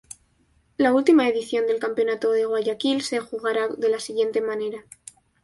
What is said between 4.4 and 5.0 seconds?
manera.